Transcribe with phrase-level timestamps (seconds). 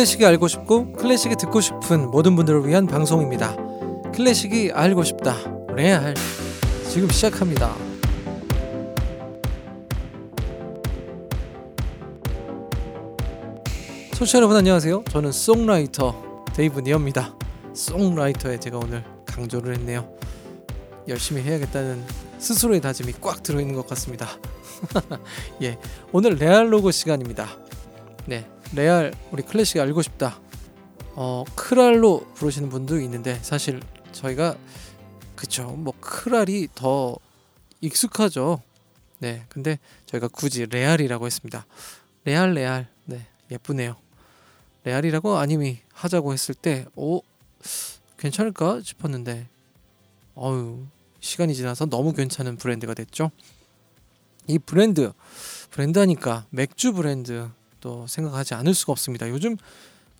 [0.00, 3.54] 클래식이 알고 싶고 클래식이 듣고 싶은 모든 분들을 위한 방송입니다.
[4.14, 5.36] 클래식이 알고 싶다.
[5.74, 6.14] 레알.
[6.88, 7.76] 지금 시작합니다.
[14.14, 15.04] 소시 여러분 안녕하세요.
[15.10, 17.36] 저는 songwriter 데이브 니어입니다.
[17.74, 20.10] songwriter에 제가 오늘 강조를 했네요.
[21.08, 22.02] 열심히 해야겠다는
[22.38, 24.28] 스스로의 다짐이 꽉 들어있는 것 같습니다.
[25.60, 25.76] 예,
[26.10, 27.48] 오늘 레알로그 시간입니다.
[28.24, 30.40] 네, 레알 우리 클래식 알고 싶다.
[31.14, 33.80] 어, 크랄로 부르시는 분도 있는데 사실
[34.12, 34.56] 저희가
[35.34, 37.16] 그쵸, 뭐 크랄이 더
[37.80, 38.62] 익숙하죠.
[39.20, 41.66] 네, 근데 저희가 굳이 레알이라고 했습니다.
[42.24, 43.96] 레알 레알, 네, 예쁘네요.
[44.84, 47.22] 레알이라고 아님이 하자고 했을 때, 오,
[48.18, 49.48] 괜찮을까 싶었는데,
[50.36, 50.86] 어유
[51.20, 53.30] 시간이 지나서 너무 괜찮은 브랜드가 됐죠.
[54.46, 55.12] 이 브랜드,
[55.70, 57.50] 브랜드 하니까 맥주 브랜드
[57.80, 59.28] 또 생각하지 않을 수가 없습니다.
[59.28, 59.56] 요즘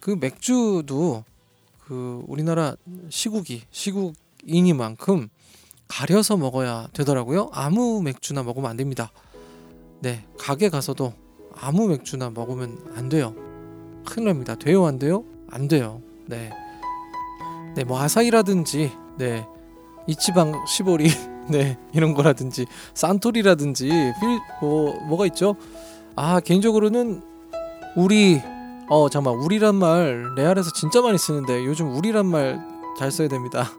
[0.01, 1.25] 그 맥주도
[1.87, 2.75] 그 우리나라
[3.09, 5.29] 시국이 시국이니만큼
[5.89, 7.51] 가려서 먹어야 되더라고요.
[7.53, 9.11] 아무 맥주나 먹으면 안 됩니다.
[10.01, 11.13] 네, 가게 가서도
[11.55, 13.35] 아무 맥주나 먹으면 안 돼요.
[14.07, 14.55] 큰일 납니다.
[14.55, 15.25] 돼요, 안 돼요?
[15.51, 16.01] 안 돼요.
[16.27, 16.51] 네.
[17.75, 19.47] 네, 뭐 아사히라든지 네.
[20.07, 21.09] 이치방 시보리
[21.51, 25.57] 네, 이런 거라든지 산토리라든지 필 뭐 뭐가 있죠?
[26.17, 27.23] 아, 개인적으로는
[27.97, 28.41] 우리
[28.89, 33.71] 어 잠깐 우리란 말 레알에서 진짜 많이 쓰는데 요즘 우리란 말 잘 써야 됩니다.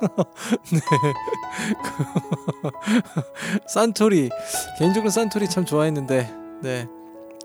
[0.70, 0.80] 네.
[3.66, 4.28] 산토리
[4.78, 6.86] 개인적으로 산토리 참 좋아했는데 네.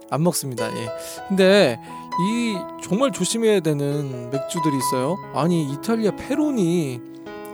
[0.10, 0.70] 안 먹습니다.
[0.78, 0.90] 예.
[1.30, 1.80] 근데
[2.20, 5.16] 이 정말 조심해야 되는 맥주들이 있어요.
[5.34, 7.00] 아니 이탈리아 페로니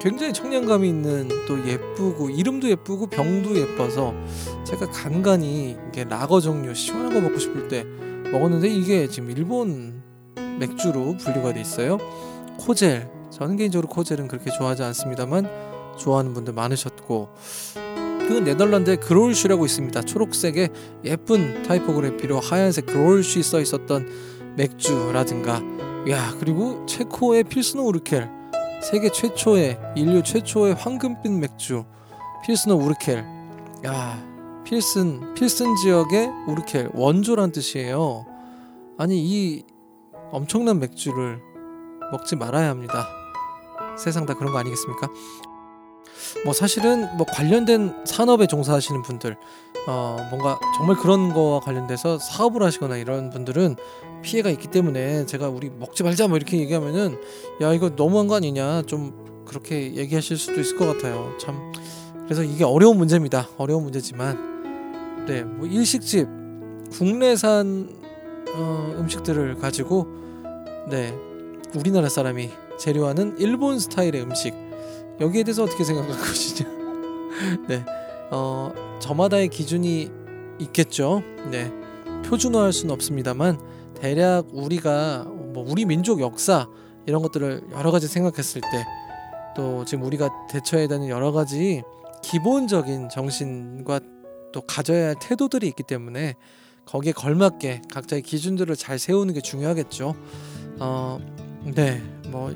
[0.01, 4.15] 굉장히 청량감이 있는 또 예쁘고 이름도 예쁘고 병도 예뻐서
[4.63, 7.85] 제가 간간히 이게 라거 종류 시원한 거 먹고 싶을 때
[8.31, 10.03] 먹었는데 이게 지금 일본
[10.59, 11.97] 맥주로 분류가 돼 있어요.
[12.59, 15.49] 코젤 저는 개인적으로 코젤은 그렇게 좋아하지 않습니다만
[15.97, 17.29] 좋아하는 분들 많으셨고
[18.27, 20.01] 그 네덜란드에 그롤슈라고 있습니다.
[20.01, 20.69] 초록색의
[21.05, 24.07] 예쁜 타이포그래피로 하얀색 그롤슈 써 있었던
[24.55, 25.61] 맥주라든가
[26.09, 28.29] 야 그리고 체코의 필스노 우르켈
[28.83, 31.85] 세계 최초의 인류 최초의 황금빛 맥주
[32.45, 33.25] 필스노 우르켈
[33.85, 34.28] 야
[34.63, 38.25] 필슨 필슨 지역의 우르켈 원조란 뜻이에요.
[38.97, 39.63] 아니 이
[40.31, 41.41] 엄청난 맥주를
[42.11, 43.07] 먹지 말아야 합니다.
[43.97, 45.09] 세상 다 그런 거 아니겠습니까?
[46.45, 49.37] 뭐 사실은 뭐 관련된 산업에 종사하시는 분들
[49.87, 53.75] 어 뭔가 정말 그런 거와 관련돼서 사업을 하시거나 이런 분들은
[54.21, 57.19] 피해가 있기 때문에 제가 우리 먹지 말자 뭐 이렇게 얘기하면은
[57.61, 61.71] 야 이거 너무한 거 아니냐 좀 그렇게 얘기하실 수도 있을 것 같아요 참
[62.29, 63.49] 그래서 이게 어려운 문제입니다.
[63.57, 65.25] 어려운 문제지만.
[65.25, 66.27] 네 뭐 일식집
[66.91, 67.89] 국내산
[68.55, 70.07] 어, 음식들을 가지고
[70.89, 71.13] 네
[71.75, 74.53] 우리나라 사람이 재료하는 일본 스타일의 음식.
[75.19, 76.69] 여기에 대해서 어떻게 생각할 것이냐.
[77.67, 77.83] 네
[78.31, 80.09] 어, 저마다의 기준이
[80.59, 81.23] 있겠죠.
[81.49, 81.71] 네
[82.25, 83.59] 표준화할 수는 없습니다만
[83.95, 86.67] 대략 우리가 뭐 우리 민족 역사
[87.07, 88.67] 이런 것들을 여러 가지 생각했을 때
[89.55, 91.83] 또 지금 우리가 대처해야 되는 여러 가지
[92.23, 93.99] 기본적인 정신과
[94.51, 96.35] 또 가져야 할 태도들이 있기 때문에
[96.85, 100.15] 거기에 걸맞게 각자의 기준들을 잘 세우는 게 중요하겠죠.
[100.79, 101.19] 어,
[101.75, 102.53] 네, 뭐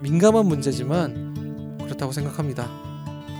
[0.00, 2.66] 민감한 문제지만 그렇다고 생각합니다.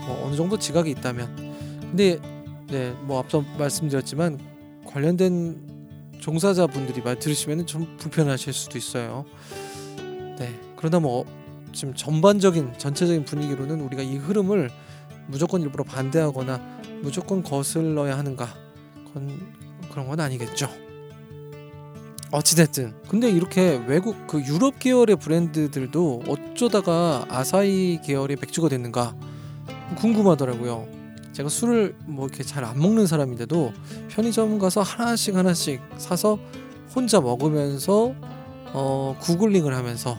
[0.07, 2.21] 뭐 어느 정도 지각이 있다면, 근데
[2.69, 4.39] 네, 뭐 앞서 말씀드렸지만
[4.87, 5.67] 관련된
[6.21, 9.25] 종사자분들이 말 들으시면 좀 불편하실 수도 있어요.
[10.39, 11.25] 네, 그러다 뭐
[11.73, 14.71] 지금 전반적인 전체적인 분위기로는 우리가 이 흐름을
[15.29, 16.61] 무조건 일부러 반대하거나
[17.03, 18.49] 무조건 거슬러야 하는가
[19.07, 19.41] 그건
[19.91, 20.69] 그런 건 아니겠죠.
[22.33, 29.15] 어찌됐든 근데 이렇게 외국 그 유럽 계열의 브랜드들도 어쩌다가 아사히 계열의 맥주가 됐는가
[29.97, 30.89] 궁금하더라고요.
[31.33, 33.73] 제가 술을 뭐 이렇게 잘 안 먹는 사람인데도
[34.09, 36.39] 편의점 가서 하나씩 하나씩 사서
[36.95, 38.15] 혼자 먹으면서
[38.73, 40.19] 어 구글링을 하면서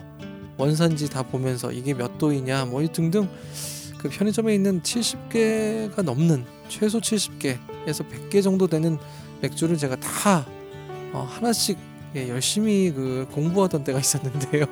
[0.56, 3.28] 원산지 다 보면서 이게 몇 도이냐 뭐 등등
[3.98, 8.98] 그 편의점에 있는 70개가 넘는 최소 70개에서 100개 정도 되는
[9.40, 10.46] 맥주를 제가 다
[11.12, 11.78] 어, 하나씩
[12.14, 14.66] 예, 열심히 그 공부하던 때가 있었는데요.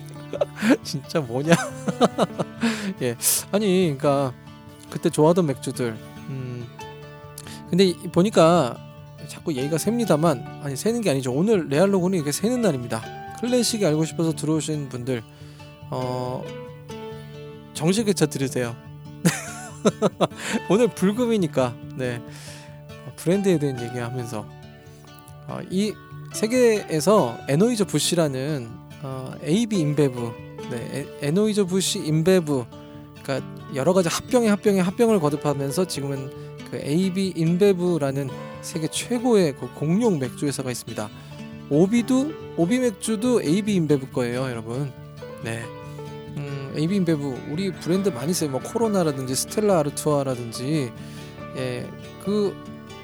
[0.84, 1.54] 진짜 뭐냐?
[3.02, 3.16] 예,
[3.50, 4.32] 아니, 그러니까
[4.90, 5.96] 그때 좋아하던 맥주들.
[6.28, 6.66] 음,
[7.68, 8.76] 근데 보니까
[9.28, 11.32] 자꾸 얘기가 셉니다만, 아니 새는 게 아니죠.
[11.32, 13.02] 오늘 레알로그는 이게 새는 날입니다.
[13.40, 15.22] 클래식이 알고 싶어서 들어오신 분들,
[15.90, 16.44] 어,
[17.82, 18.76] 정식 회차 들으세요.
[20.70, 22.22] 오늘 불금이니까, 네.
[23.16, 24.46] 브랜드에 대한 얘기하면서
[25.48, 25.92] 어, 이
[26.32, 28.68] 세계에서 앤하이저 부시라는
[29.02, 30.32] 어, AB 인베브,
[30.70, 32.66] 네, 앤하이저 부시 인베브,
[33.20, 36.30] 그러니까 여러 가지 합병에 합병에 합병을 거듭하면서 지금은
[36.70, 38.30] 그 AB 인베브라는
[38.60, 41.10] 세계 최고의 그 공룡 맥주 회사가 있습니다.
[41.68, 44.92] 오비도 오비 맥주도 AB 인베브 거예요, 여러분.
[45.42, 45.64] 네.
[46.72, 48.50] 음, AB 인베브 우리 브랜드 많이 써요.
[48.50, 50.92] 뭐 코로나라든지 스텔라 아르투아라든지
[51.56, 51.88] 예,
[52.24, 52.56] 그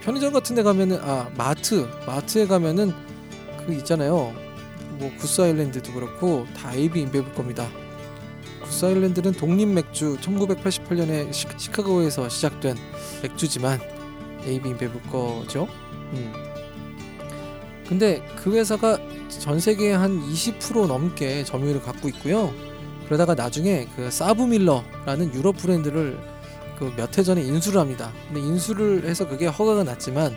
[0.02, 2.92] 편의점 같은 데 가면은 아, 마트, 마트에 가면은
[3.66, 4.32] 그 있잖아요.
[4.98, 7.68] 뭐 구스 아일랜드도 그렇고 다 AB 인베브 겁니다.
[8.62, 12.76] 구스 아일랜드는 독립 맥주 1988년에 시, 카고에서 시작된
[13.22, 13.80] 맥주지만
[14.44, 15.68] AB 인베브 거죠.
[16.12, 16.32] 음.
[17.86, 18.98] 근데 그 회사가
[19.28, 22.52] 전 세계에 한 20% 넘게 점유율을 갖고 있고요.
[23.08, 26.18] 그러다가 나중에 그 사브밀러라는 유럽 브랜드를
[26.78, 28.12] 그 몇 해 전에 인수를 합니다.
[28.28, 30.36] 근데 인수를 해서 그게 허가가 났지만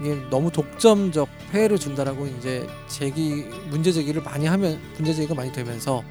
[0.00, 6.02] 이게 너무 독점적 폐해를 준다라고 이제 제기 문제 제기를 많이 하면 문제 제기가 많이 되면서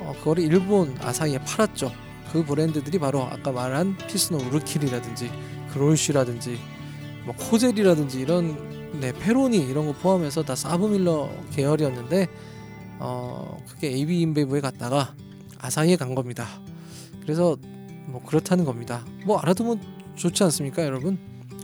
[0.00, 1.92] 어, 그거를 일본 아사히에 팔았죠.
[2.32, 5.30] 그 브랜드들이 바로 아까 말한 피스노 우르킬이라든지
[5.72, 6.58] 그롤쉬라든지
[7.24, 12.28] 뭐 코젤이라든지 이런 네 페로니 이런 거 포함해서 다 사브밀러 계열이었는데
[13.02, 15.14] 어 그게 AB 인베브에 갔다가
[15.58, 16.46] 아사히에 간 겁니다.
[17.22, 17.56] 그래서
[18.06, 19.04] 뭐 그렇다는 겁니다.
[19.24, 19.80] 뭐 알아두면
[20.16, 21.18] 좋지 않습니까, 여러분?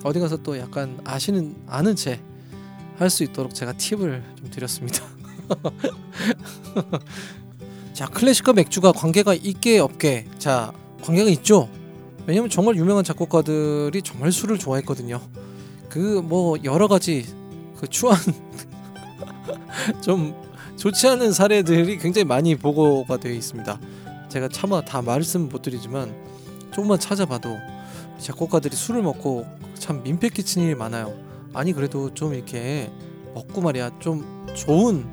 [0.04, 2.20] 어디 가서 또 약간 아시는 아는 채
[2.98, 5.04] 할 수 있도록 제가 팁을 좀 드렸습니다.
[7.94, 10.26] 자, 클래식과 맥주가 관계가 있게 없게.
[10.38, 11.68] 자, 관계가 있죠.
[12.26, 15.20] 왜냐면 정말 유명한 작곡가들이 정말 술을 좋아했거든요.
[15.88, 17.24] 그 뭐 여러 가지
[17.76, 18.18] 그 추한
[20.02, 20.34] 좀
[20.78, 23.80] 좋지 않은 사례들이 굉장히 많이 보고가 되어 있습니다.
[24.28, 26.14] 제가 차마 다 말씀 못 드리지만
[26.70, 27.56] 조금만 찾아봐도
[28.18, 29.44] 작곡가들이 술을 먹고
[29.74, 31.16] 참 민폐 끼친 일이 많아요.
[31.52, 32.92] 아니 그래도 좀 이렇게
[33.34, 35.04] 먹고 말이야 좀 좋은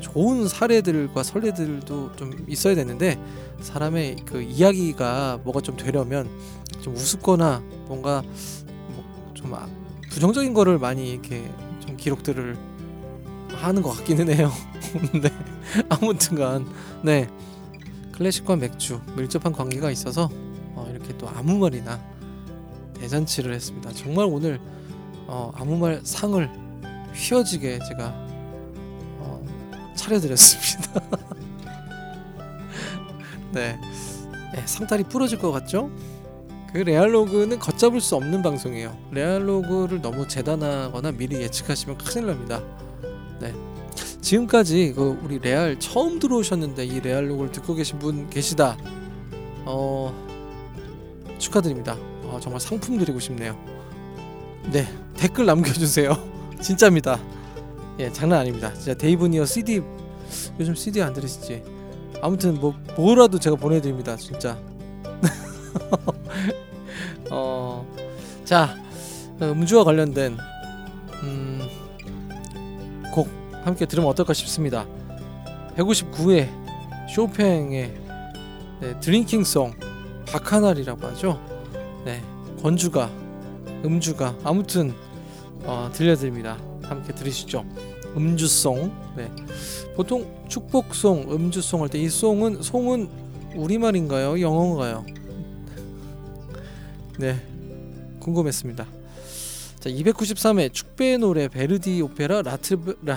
[0.00, 3.18] 좋은 사례들과 설례들도 좀 있어야 되는데
[3.60, 6.28] 사람의 그 이야기가 뭐가 좀 되려면
[6.82, 8.22] 좀 우습거나 뭔가
[9.24, 9.66] 뭐좀 아,
[10.10, 11.50] 부정적인 거를 많이 이렇게
[11.80, 12.67] 좀 기록들을
[13.56, 14.52] 하는 것 같기는 해요.
[15.20, 15.30] 네
[15.88, 16.66] 아무튼간
[17.02, 17.28] 네
[18.12, 20.28] 클래식과 맥주 밀접한 관계가 있어서
[20.74, 22.00] 어, 이렇게 또 아무 말이나
[22.94, 23.92] 대잔치를 했습니다.
[23.92, 24.60] 정말 오늘
[25.26, 26.50] 어, 아무 말 상을
[27.14, 28.14] 휘어지게 제가
[29.18, 29.44] 어,
[29.94, 31.00] 차려드렸습니다.
[33.52, 33.78] 네.
[34.54, 35.90] 네, 상다리 부러질 것 같죠?
[36.72, 38.96] 그 레알로그는 걷잡을 수 없는 방송이에요.
[39.10, 42.62] 레알로그를 너무 재단하거나 미리 예측하시면 큰일 납니다.
[44.18, 44.20] 네.
[44.20, 48.76] 지금까지 그 우리 레알 처음 들어오셨는데 이 레알로그를 듣고 계신 분 계시다.
[49.64, 50.12] 어
[51.38, 51.96] 축하드립니다.
[52.24, 53.56] 어, 정말 상품 드리고 싶네요.
[54.72, 56.16] 네 댓글 남겨주세요.
[56.60, 57.18] 진짜입니다.
[57.98, 58.72] 예 장난 아닙니다.
[58.74, 59.82] 진짜 데이브니어 CD
[60.60, 61.62] 요즘 CD 안 들으시지?
[62.20, 64.16] 아무튼 뭐 뭐라도 제가 보내드립니다.
[64.16, 64.58] 진짜.
[67.30, 67.86] 어,
[68.44, 68.76] 자
[69.40, 70.36] 음주와 관련된
[71.22, 71.60] 음,
[73.12, 73.28] 곡
[73.68, 74.86] 함께 들으면 어떨까 싶습니다.
[75.76, 76.48] 159회
[77.14, 77.94] 쇼팽의
[78.80, 79.74] 네, 드링킹송
[80.26, 81.38] 바카날이라고 하죠.
[82.04, 82.22] 네,
[82.62, 83.10] 권주가
[83.84, 84.94] 음주가 아무튼
[85.64, 86.56] 어, 들려드립니다.
[86.82, 87.64] 함께 들으시죠.
[88.16, 88.90] 음주송.
[89.16, 89.30] 네.
[89.94, 93.08] 보통 축복송, 음주송 할 때 이 송은 송은
[93.54, 94.40] 우리말인가요?
[94.40, 95.04] 영어인가요?
[97.18, 97.36] 네.
[98.20, 98.86] 궁금했습니다.
[99.80, 103.16] 자, 293회 축배의 노래 베르디 오페라 라트브라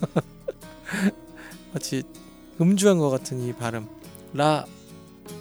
[1.72, 2.02] 마치
[2.60, 3.88] 음주한 것 같은 이 발음.
[4.32, 4.64] 라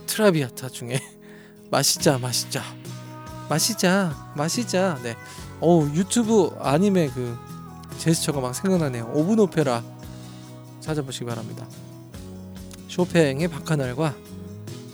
[0.05, 0.99] 트라비아타 중에
[1.71, 2.63] 마시자 마시자.
[3.49, 4.99] 마시자 마시자.
[5.03, 5.15] 네.
[5.59, 7.37] 어우 유튜브 아님의 그
[7.97, 9.11] 제스처가 막 생각나네요.
[9.13, 9.83] 오븐 오페라
[10.81, 11.65] 찾아보시기 바랍니다.
[12.87, 14.15] 쇼팽의 바카날과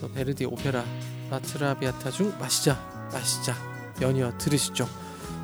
[0.00, 0.84] 또 베르디 오페라
[1.30, 2.74] 라트라비아타 중 마시자
[3.12, 3.54] 마시자.
[4.00, 4.88] 연이어 들으시죠.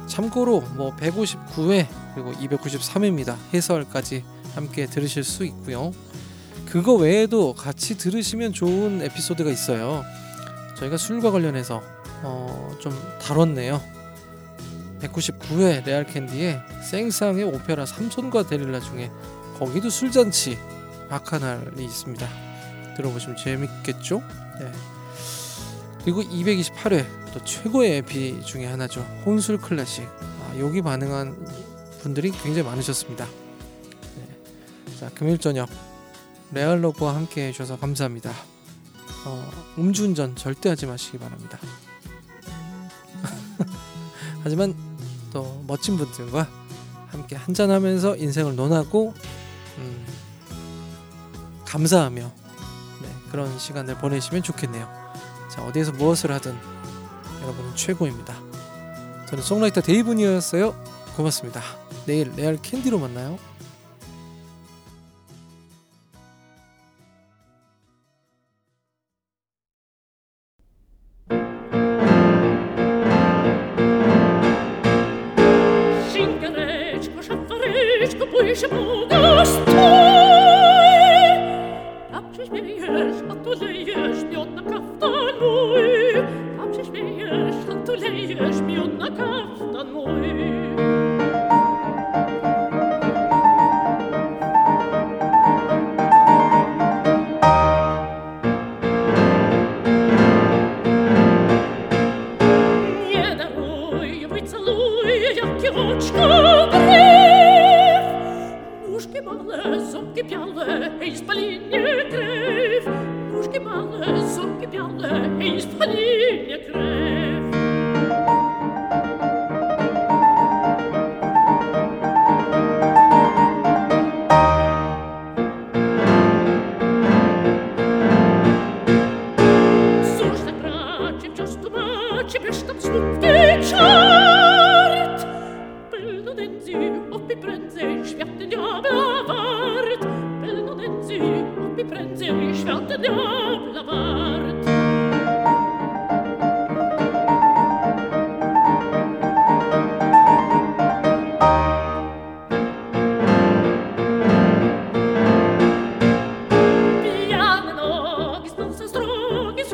[0.06, 1.86] 참고로 뭐 159회
[2.22, 5.92] 그리고 293회입니다 해설까지 함께 들으실 수 있고요
[6.66, 10.04] 그거 외에도 같이 들으시면 좋은 에피소드가 있어요
[10.78, 11.82] 저희가 술과 관련해서
[12.22, 13.80] 어, 좀 다뤘네요.
[15.00, 19.10] 199회 레알 캔디의 생상의 오페라 삼손과 데릴라 중에
[19.58, 20.58] 거기도 술잔치
[21.08, 22.28] 바카날이 있습니다.
[22.96, 24.22] 들어보시면 재밌겠죠?
[24.60, 24.72] 네.
[26.04, 29.00] 그리고 228회 또 최고의 에피 중에 하나죠.
[29.24, 30.04] 혼술 클래식.
[30.04, 31.36] 아, 여기 반응한
[32.08, 33.26] 분들이 굉장히 많으셨습니다.
[34.16, 34.96] 네.
[34.98, 35.68] 자, 금요일 저녁
[36.52, 38.32] 레알 러브와 함께 해주셔서 감사합니다.
[39.26, 41.58] 어, 음주운전 절대 하지 마시기 바랍니다.
[44.42, 44.74] 하지만
[45.32, 46.48] 또 멋진 분들과
[47.08, 49.12] 함께 한잔하면서 인생을 논하고
[49.76, 50.06] 음,
[51.66, 52.22] 감사하며
[53.02, 54.88] 네, 그런 시간을 보내시면 좋겠네요.
[55.50, 56.56] 자 어디에서 무엇을 하든
[57.42, 58.34] 여러분은 최고입니다.
[59.28, 60.74] 저는 송라이터 데이브니였어요.
[61.16, 61.87] 고맙습니다.
[62.08, 63.38] 내일 레알 캔디로 만나요.
[78.54, 79.07] Siamo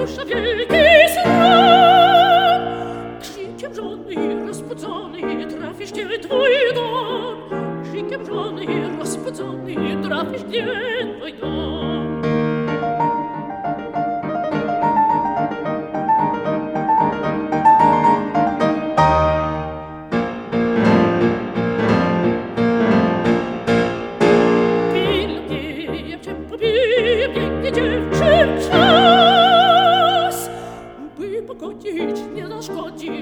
[0.06, 0.53] chaque pied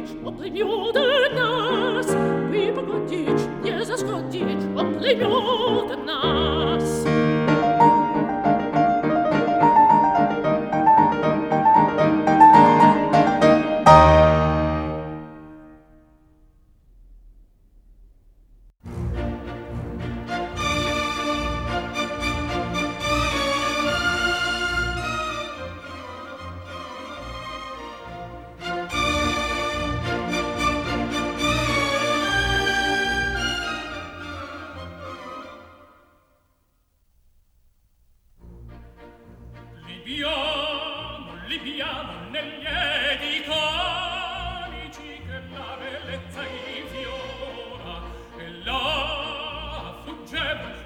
[0.03, 1.02] ночь по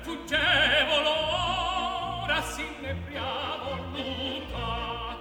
[0.06, 1.14] fuggevolo
[2.22, 5.16] ora s'innebriava voluta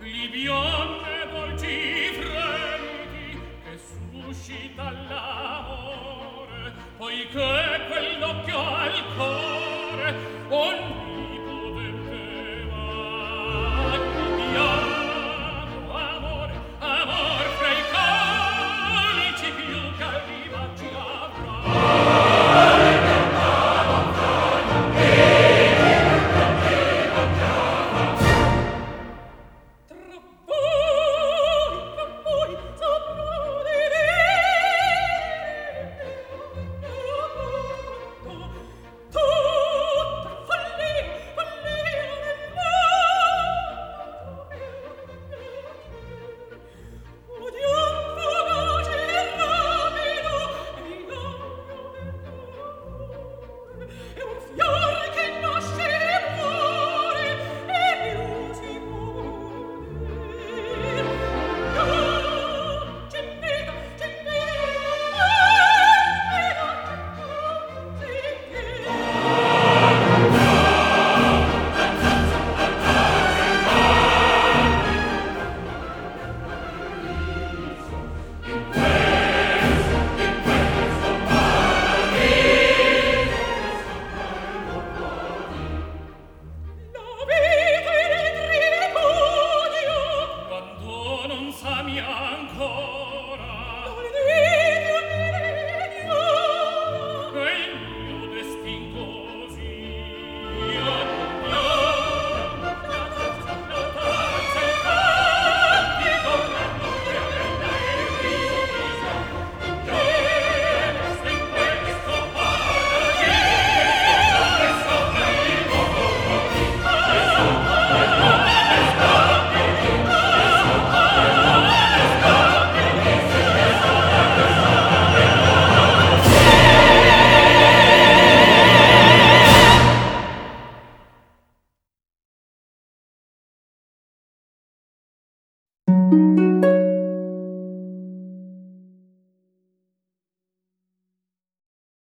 [0.00, 10.16] gli bionde dolci fremiti che suscita l'amore poiché quell'occhio al core
[10.48, 11.01] un